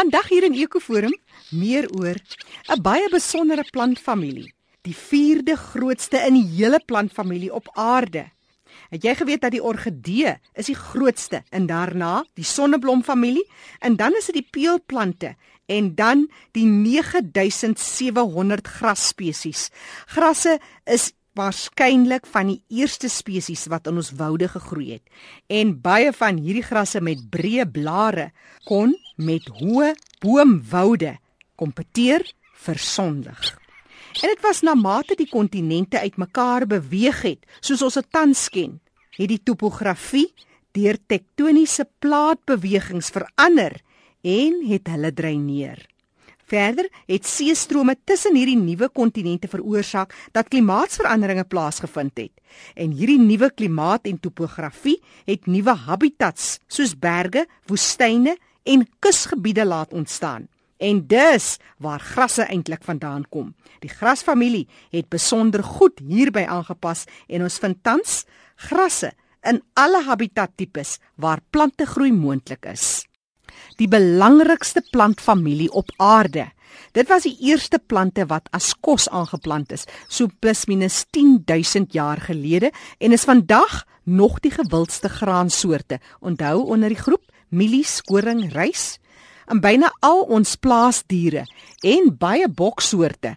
[0.00, 1.12] Vandag hier in Ekoforum
[1.52, 2.16] meer oor
[2.72, 4.48] 'n baie besondere plantfamilie,
[4.80, 8.30] die 4de grootste in die hele plantfamilie op aarde.
[8.88, 13.44] Het jy geweet dat die orgidee is die grootste en daarna die sonneblomfamilie
[13.80, 15.36] en dan is dit die peulplante
[15.66, 19.70] en dan die 9700 grasspesies.
[20.06, 25.04] Grasse is waarskynlik van die eerste spesies wat in ons woude gegroei het.
[25.48, 28.30] En baie van hierdie grasse met breë blare
[28.68, 31.16] kon met hoë boomwoude
[31.60, 32.26] kompeteer
[32.66, 33.40] vir sonlig.
[34.20, 38.78] En dit was na mate die kontinente uitmekaar beweeg het, soos ons dit tans ken,
[39.16, 40.28] het die topografie
[40.76, 43.78] deur tektoniese plaatbewegings verander
[44.26, 45.86] en het hulle dreineer.
[46.50, 52.32] Verder het seestrome tussen hierdie nuwe kontinente veroorsaak dat klimaatsveranderinge plaasgevind het.
[52.74, 58.34] En hierdie nuwe klimaat en topografie het nuwe habitats soos berge, woestyne
[58.66, 60.48] en kusgebiede laat ontstaan.
[60.80, 63.52] En dis waar grasse eintlik vandaan kom.
[63.84, 68.24] Die grasfamilie het besonder goed hierby aangepas en ons vind tans
[68.56, 69.12] grasse
[69.46, 73.09] in alle habitattipes waar plante groei moontlik is
[73.76, 76.50] die belangrikste plantfamilie op aarde.
[76.92, 82.20] Dit was die eerste plante wat as kos aangeplant is, so plus minus 10000 jaar
[82.20, 86.00] gelede en is vandag nog die gewildste graansoorte.
[86.20, 88.98] Onthou onder die groep mielies, koring, rys.
[89.50, 91.46] En byna al ons plaasdiere
[91.82, 93.36] en baie boksoorte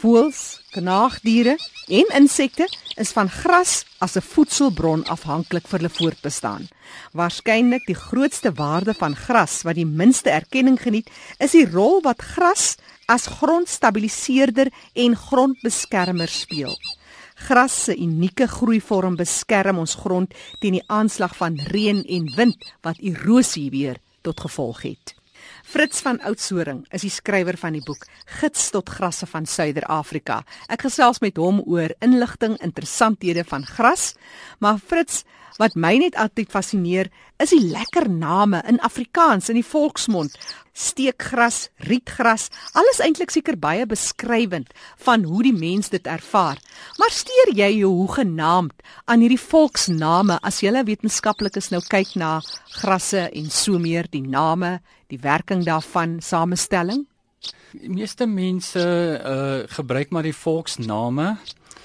[0.00, 1.58] Voëls, knaagdiere
[1.92, 2.64] en insekte
[3.02, 6.68] is van gras as 'n voedselbron afhanklik vir hulle voortbestaan.
[7.12, 12.22] Waarskynlik die grootste waarde van gras wat die minste erkenning geniet, is die rol wat
[12.22, 16.74] gras as grondstabiliseerder en grondbeskermer speel.
[17.34, 22.98] Gras se unieke groeivorm beskerm ons grond teen die aanslag van reën en wind wat
[22.98, 25.19] erosie weer tot gevolg het.
[25.64, 28.06] Fritz van Oudtshoorn is die skrywer van die boek
[28.40, 30.40] Gids tot grasse van Suider-Afrika.
[30.68, 34.14] Ek gesels met hom oor inligting, interessanthede van gras,
[34.58, 35.24] maar Fritz,
[35.58, 40.36] wat my net altyd fascineer, is die lekker name in Afrikaans in die volksmond.
[40.76, 44.70] Steekgras, rietgras, alles eintlik seker baie beskrywend
[45.04, 46.60] van hoe die mens dit ervaar.
[47.00, 48.74] Maar steur jy jou hoe genaamd
[49.04, 52.38] aan hierdie volksname as jy wetenskaplikes nou kyk na
[52.80, 54.78] grasse en so meer die name
[55.10, 57.06] die werking daarvan samestelling?
[57.72, 61.36] Die meeste mense uh gebruik maar die volksname.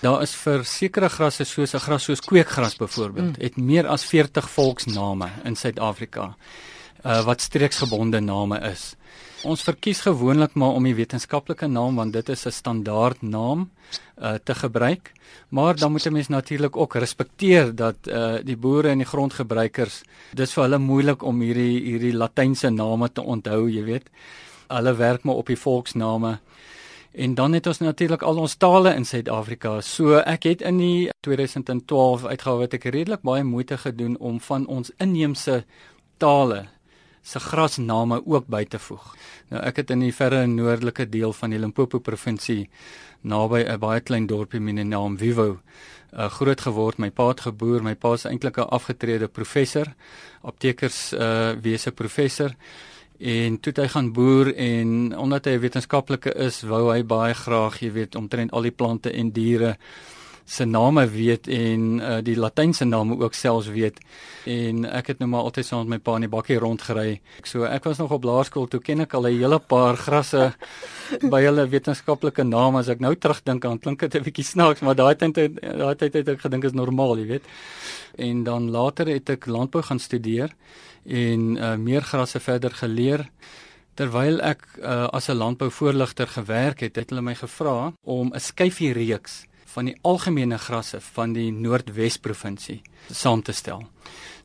[0.05, 3.43] Daar is vir sekere grasse soos 'n gras soos kweekgras byvoorbeeld, mm.
[3.43, 6.35] het meer as 40 volksname in Suid-Afrika.
[7.05, 8.95] Uh wat streeksgebonde name is.
[9.43, 13.69] Ons verkies gewoonlik maar om die wetenskaplike naam want dit is 'n standaard naam
[14.21, 15.11] uh te gebruik.
[15.49, 20.03] Maar dan moet 'n mens natuurlik ook respekteer dat uh die boere en die grondgebruikers
[20.33, 24.09] dis vir hulle moeilik om hierdie hierdie latynse name te onthou, jy weet.
[24.67, 26.39] Hulle werk maar op die volksname.
[27.15, 29.77] En dan het ons natuurlik al ons tale in Suid-Afrika.
[29.81, 34.65] So ek het in die 2012 uitgawe wat ek redelik baie moeite gedoen om van
[34.67, 35.61] ons inheemse
[36.19, 36.65] tale
[37.23, 39.05] se grasname ook by te voeg.
[39.49, 42.67] Nou ek het in die verre noordelike deel van die Limpopo provinsie
[43.23, 45.59] naby 'n baie klein dorpie met die naam Vivo
[46.13, 46.97] uh, groot geword.
[46.97, 49.87] My pa het geboer, my pa is eintlik 'n afgetrede professor,
[50.41, 52.51] aptekers uh wese professor.
[53.19, 57.79] En toe hy gaan boer en omdat hy 'n wetenskaplike is, wou hy baie graag,
[57.79, 59.77] jy weet, omtrent al die plante en diere
[60.45, 63.97] se name weet en uh, die latynse name ook selfs weet.
[64.45, 67.19] En ek het nou maar altyd saam met my pa in die bakkie rondgery.
[67.43, 70.53] So ek was nog op laerskool toe ken ek al 'n hele paar grasse
[71.33, 72.77] by hulle wetenskaplike name.
[72.77, 76.13] As ek nou terugdink aan klink dit 'n bietjie snaaks, maar daai tyd daai tyd
[76.13, 77.45] het ek gedink is normaal, jy weet.
[78.17, 80.53] En dan later het ek landbou gaan studeer
[81.05, 83.29] en uh, meer grasse verder geleer.
[83.95, 88.93] Terwyl ek uh, as 'n landbouvoorligter gewerk het, het hulle my gevra om 'n skyfie
[88.93, 93.83] reeks van die algemene grasse van die Noordwes provinsie saam te stel.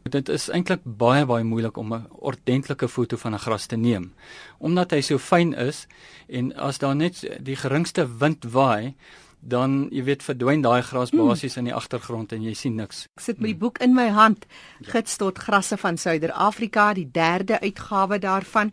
[0.03, 4.12] Dit is eintlik baie baie moeilik om 'n ordentlike foto van 'n gras te neem
[4.59, 5.86] omdat hy so fyn is
[6.28, 8.95] en as daar net die geringste wind waai
[9.41, 11.28] dan jy weet verdwyn daai gras hmm.
[11.28, 13.07] basies in die agtergrond en jy sien niks.
[13.16, 14.47] Ek sit met die boek in my hand,
[14.92, 18.72] Gids tot grasse van Suider-Afrika, die derde uitgawe daarvan.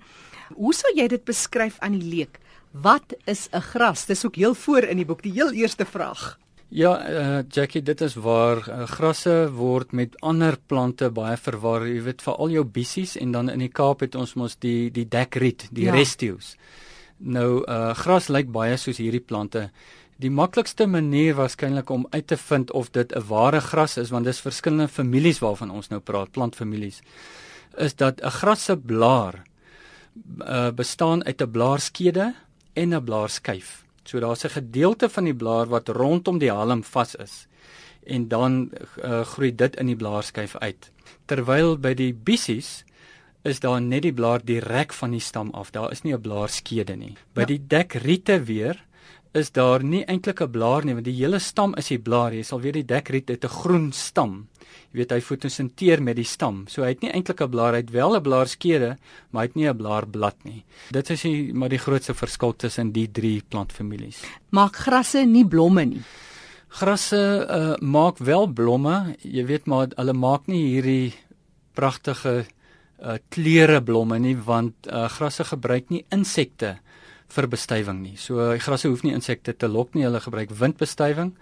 [0.55, 2.39] Hoe sou jy dit beskryf aan die leek?
[2.71, 4.05] Wat is 'n gras?
[4.05, 6.37] Dis ook heel voor in die boek, die heel eerste vraag.
[6.69, 11.87] Ja, uh, Jackie, dit is waar uh, grasse word met ander plante baie verwar.
[11.87, 14.91] Jy weet vir al jou bissies en dan in die Kaap het ons mos die
[14.91, 15.93] die dekriet, die ja.
[15.95, 16.57] restius.
[17.17, 19.69] Nou uh gras lyk baie soos hierdie plante.
[20.17, 24.25] Die maklikste manier waarskynlik om uit te vind of dit 'n ware gras is, want
[24.25, 27.01] dis verskillende families waarvan ons nou praat, plantfamilies,
[27.77, 29.43] is dat 'n gras se blaar
[30.39, 32.33] uh, bestaan uit 'n blaarskede
[32.73, 33.85] en 'n blaarskyf.
[34.03, 37.47] So daar's 'n gedeelte van die blaar wat rondom die halm vas is
[38.05, 38.71] en dan
[39.03, 40.91] uh, groei dit in die blaarskyf uit.
[41.25, 42.83] Terwyl by die bissies
[43.43, 45.71] is daar net die blaar direk van die stam af.
[45.71, 47.15] Daar is nie 'n blaarskede nie.
[47.33, 47.45] By ja.
[47.45, 48.85] die dekriete weer
[49.37, 52.33] is daar nie eintlik 'n blaar nie want die hele stam is die blaar.
[52.33, 54.47] Jy sal weer die dekriet het 'n groen stam.
[54.91, 56.65] Jy weet hy fotosinteer met die stam.
[56.67, 58.97] So hy het nie eintlik 'n blaar, hy het wel 'n blaarskede,
[59.31, 60.63] maar hy het nie 'n blaarblad nie.
[60.91, 64.23] Dit is die maar die grootste verskil tussen die drie plantfamilies.
[64.49, 66.01] Maak grasse nie blomme nie.
[66.69, 69.15] Grasse uh, maak wel blomme.
[69.21, 71.13] Jy weet maar hulle maak nie hierdie
[71.73, 72.45] pragtige
[72.99, 76.79] uh kleure blomme nie want uh grasse gebruik nie insekte
[77.27, 78.15] vir bestuiving nie.
[78.19, 81.33] So uh, grasse hoef nie insekte te lok nie, hulle gebruik windbestuiving.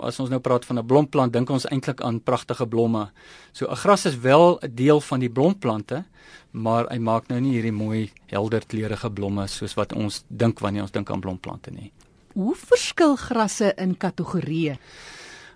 [0.00, 3.10] As ons nou praat van 'n blomplant, dink ons eintlik aan pragtige blomme.
[3.52, 6.04] So 'n gras is wel 'n deel van die blomplante,
[6.52, 10.82] maar hy maak nou nie hierdie mooi helder kleurige blomme soos wat ons dink wanneer
[10.82, 11.92] ons dink aan blomplante nie.
[12.34, 14.78] Hoe verskil grasse in kategorieë?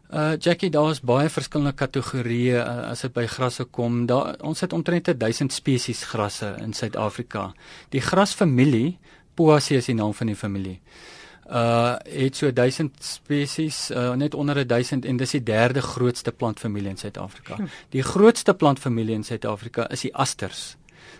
[0.08, 4.06] Uh Jackie, daar's baie verskillende kategorieë uh, as dit by grasse kom.
[4.08, 7.52] Daar ons het omtrent 1000 spesies grasse in Suid-Afrika.
[7.92, 8.96] Die grasfamilie,
[9.38, 10.78] Poaceae is die naam van die familie.
[11.48, 16.90] Uh het so 1000 spesies, uh, net onder 1000 en dis die derde grootste plantfamilie
[16.90, 17.56] in Suid-Afrika.
[17.56, 17.70] Hm.
[17.94, 20.76] Die grootste plantfamilie in Suid-Afrika is die asters.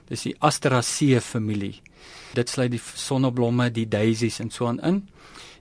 [0.08, 1.80] Dis die Asteraceae familie.
[2.36, 5.02] Dit sluit die sonneblomme, die daisies en so aan in.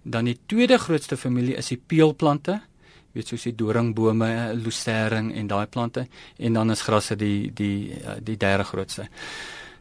[0.03, 2.61] Dan die tweede grootste familie is die peulplante
[3.17, 4.29] weet soos die doringbome,
[4.61, 6.05] lucerne en daai plante
[6.37, 9.07] en dan is grasse die die eh, die derde grootste.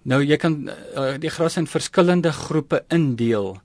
[0.06, 3.56] Nou jy kan uh, die grasse in verskillende groepe indeel.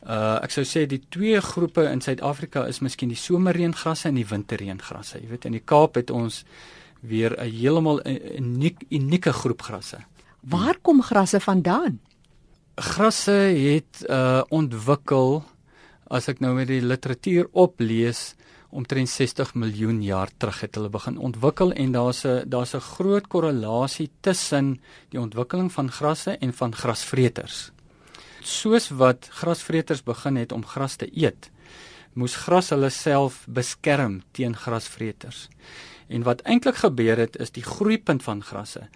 [0.00, 4.28] Uh ek sou sê die twee groepe in Suid-Afrika is miskien die somerreëngrasse en die
[4.28, 5.18] winterreëngrasse.
[5.20, 6.44] Jy weet in die Kaap het ons
[7.02, 9.98] weer 'n heeltemal uniek unieke groep grasse.
[10.40, 12.00] Waar kom grasse vandaan?
[12.76, 15.42] Grasse het uh ontwikkel
[16.10, 18.34] as ek nou met die literatuur oplees
[18.70, 23.26] omtrent 60 miljoen jaar terug het hulle begin ontwikkel en daar's 'n daar's 'n groot
[23.26, 27.70] korrelasie tussen die ontwikkeling van grasse en van grasvreters.
[28.40, 31.50] Soos wat grasvreters begin het om gras te eet,
[32.12, 35.48] moes gras hulle self beskerm teen grasvreters.
[36.08, 38.88] En wat eintlik gebeur het is die groeipunt van grasse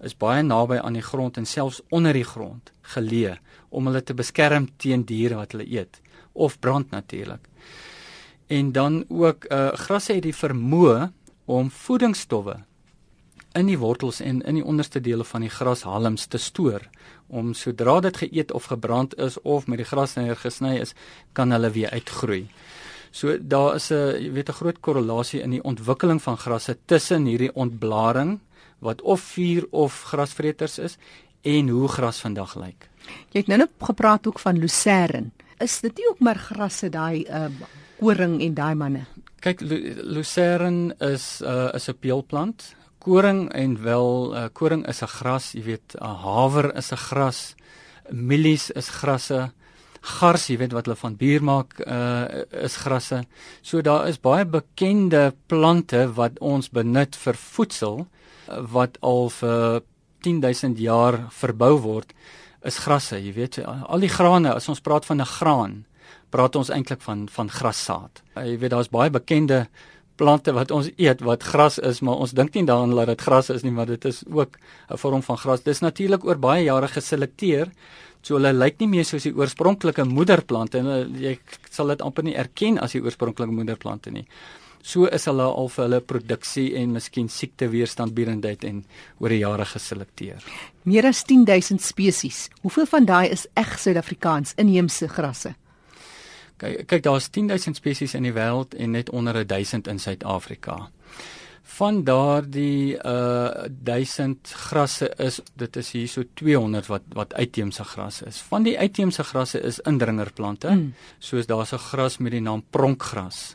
[0.00, 3.38] is baie naby aan die grond en selfs onder die grond geleë
[3.68, 6.00] om hulle te beskerm teen diere wat hulle eet
[6.32, 7.48] of brand natuurlik
[8.52, 11.08] en dan ook uh grasse het die vermoë
[11.44, 12.58] om voedingsstowwe
[13.58, 16.84] in die wortels en in die onderste dele van die grashalms te stoor
[17.28, 20.94] om sodra dit geëet of gebrand is of met die grasnyer gesny is
[21.32, 22.46] kan hulle weer uitgroei.
[23.12, 27.24] So daar is 'n jy weet 'n groot korrelasie in die ontwikkeling van grasse tussen
[27.24, 28.40] hierdie ontblaring
[28.78, 30.96] wat of vuur of grasvreters is
[31.42, 32.88] en hoe gras vandag lyk.
[33.32, 35.30] Jy het nou net gepraat ook van lucerne.
[35.58, 37.46] Is dit nie ook maar grasse daai uh
[38.02, 39.06] koring en daai manne?
[39.42, 42.74] Kyk, lucerne is 'n uh, is 'n peulplant.
[42.98, 47.54] Koring en wel uh, koring is 'n gras, jy weet, 'n haver is 'n gras.
[48.10, 49.52] Mielies is grasse.
[50.00, 53.24] Gars, jy weet wat hulle van bier maak, uh, is grasse.
[53.62, 58.06] So daar is baie bekende plante wat ons benut vir voedsel
[58.72, 59.82] wat al vir
[60.22, 62.12] 10000 jaar verbou word
[62.64, 63.58] is grasse, jy weet.
[63.64, 65.84] Al die grane, as ons praat van 'n graan,
[66.32, 68.22] praat ons eintlik van van grassaad.
[68.40, 69.66] Jy weet daar's baie bekende
[70.20, 73.50] plante wat ons eet wat gras is, maar ons dink nie daaraan dat dit gras
[73.54, 74.56] is nie, maar dit is ook
[74.90, 75.62] 'n vorm van gras.
[75.62, 77.70] Dis natuurlik oor baie jare geselekteer.
[78.22, 81.38] So hulle lyk nie meer soos die oorspronklike moederplante en hulle, jy
[81.70, 84.26] sal dit amper nie erken as die oorspronklike moederplante nie.
[84.82, 88.84] So is hulle al vir hulle produksie en miskien siekteweerstandbiedendheid en
[89.18, 90.42] oor die jare geselekteer.
[90.84, 92.48] Meer as 10000 spesies.
[92.62, 95.54] Hoeveel van daai is eg Suid-Afrikaans inheemse grasse?
[96.62, 100.90] Kyk, kyk daar's 10000 spesies in die wêreld en net onder 1000 in Suid-Afrika.
[101.72, 108.26] Van daardie uh 1000 grasse is dit is hier so 200 wat wat uitheemse grasse
[108.26, 108.38] is.
[108.50, 110.94] Van die uitheemse grasse is indringerplante, mm.
[111.18, 113.54] soos daar's 'n gras met die naam pronkgras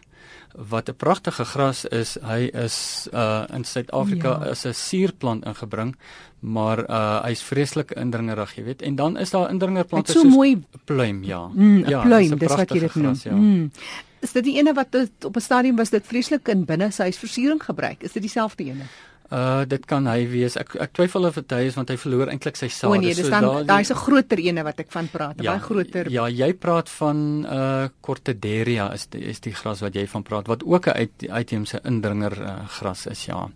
[0.57, 2.17] wat 'n pragtige gras is.
[2.21, 4.49] Hy is uh in Suid-Afrika ja.
[4.49, 5.95] is 'n suurplant ingebring,
[6.39, 8.81] maar uh hy's vreeslik indringerig, jy weet.
[8.81, 11.47] En dan is daar indringerplante so soos pluim, ja.
[11.53, 13.15] Mm, ja, pluim, dis wat jy dit noem.
[13.23, 13.31] Ja.
[13.31, 13.71] Mm.
[14.19, 14.95] Is dit die ene wat
[15.25, 18.03] op 'n stadium was dit vreeslik in binne sy huisversiering gebruik?
[18.03, 18.83] Is dit dieselfde ene?
[19.27, 20.55] Uh dit kan hy wees.
[20.55, 22.93] Ek ek twyfel of dit hy is want hy verloor eintlik sy sade.
[22.93, 25.59] O nee, dis so dan daai's 'n groter ene wat ek van praat, ja, baie
[25.59, 26.09] groter.
[26.09, 30.47] Ja, jy praat van uh Cortederia is die, is die gras wat jy van praat
[30.47, 33.49] wat ook 'n uit, uitheemse indringer uh, gras is, ja.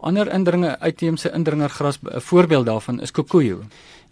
[0.00, 3.62] Ander indringer uitheemse indringergras 'n voorbeeld daarvan is kokoejo.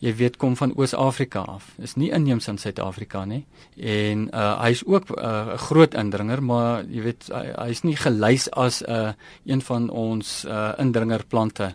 [0.04, 1.70] Jy weet kom van Oos-Afrika af.
[1.80, 3.44] Is nie inheems in Suid-Afrika nie.
[3.80, 8.50] En uh hy's ook 'n uh, groot indringer, maar jy weet hy's hy nie gelys
[8.50, 9.12] as 'n uh,
[9.44, 11.74] een van ons uh indringerplante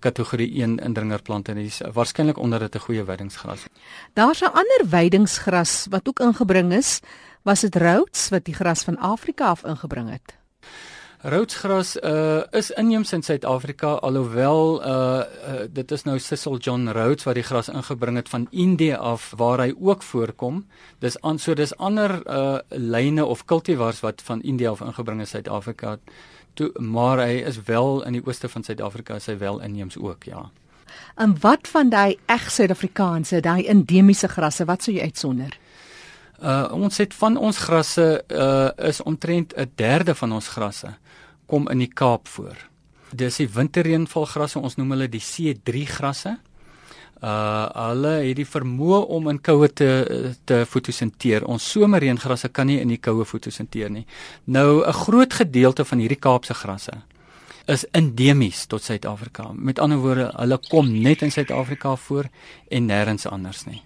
[0.00, 3.64] kategorie 1 indringerplante en dis waarskynlik onder dit 'n goeie weidingsgras.
[4.12, 7.00] Daar's 'n ander weidingsgras wat ook ingebring is.
[7.42, 10.38] Was dit Rhodes wat die gras van Afrika af ingebring het?
[11.22, 17.26] Roodsgras uh is inheems in Suid-Afrika alhoewel uh, uh dit is nou Cecil John Rhodes
[17.28, 20.64] wat die gras ingebring het van Indië af waar hy ook voorkom.
[20.98, 25.36] Dis aan so dis ander uh lyne of kultivars wat van Indië af ingebring is
[25.36, 25.98] Suid-Afrika.
[26.54, 30.24] Toe maar hy is wel in die ooste van Suid-Afrika is hy wel inheems ook,
[30.24, 30.48] ja.
[31.20, 35.52] En wat van daai eg Suid-Afrikaanse, daai endemiese grasse, wat sou jy uitsonder?
[36.40, 40.88] Uh ons het van ons grasse uh is omtrent 'n derde van ons grasse
[41.46, 42.56] kom in die Kaap voor.
[43.12, 46.38] Dis die winterreënvalgrasse, ons noem hulle die C3 grasse.
[47.20, 51.44] Uh hulle het die vermoë om in koue te te fotosinteer.
[51.44, 54.06] Ons somerreëngrasse kan nie in die koue fotosinteer nie.
[54.44, 57.02] Nou 'n groot gedeelte van hierdie Kaapse grasse
[57.66, 59.50] is endemies tot Suid-Afrika.
[59.54, 62.28] Met ander woorde, hulle kom net in Suid-Afrika voor
[62.68, 63.82] en nêrens anders nie.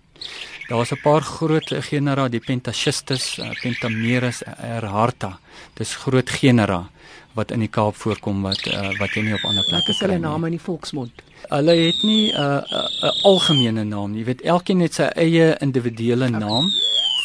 [0.69, 5.39] Daar was 'n paar groot genera, die Pentaschistus, eh, Pentamerus erharta.
[5.75, 6.91] Dis groot genera
[7.35, 9.97] wat in die Kaap voorkom wat uh, wat jy nie op ander plekke kry nie.
[9.97, 11.23] Wat is hulle name in die volksmond?
[11.51, 14.19] Hulle het nie 'n uh, 'n uh, uh, algemene naam nie.
[14.19, 16.71] Jy weet elkeen het sy eie individuele naam.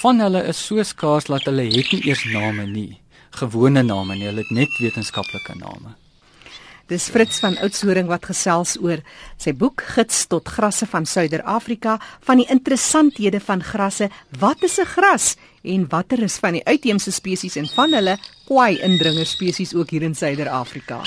[0.01, 2.99] Van hulle is so skaars dat hulle het nie eers name nie.
[3.29, 5.95] Gewone name nie, hulle het net wetenskaplike name.
[6.89, 9.03] Dis Fritz van Oudtshoorn wat gesels oor
[9.37, 14.07] sy boek Gids tot grasse van Suider-Afrika van die interessanthede van grasse.
[14.41, 18.17] Wat is 'n gras en watter is van die uitheemse spesies en van hulle
[18.47, 21.01] kwai indringer spesies ook hier in Suider-Afrika?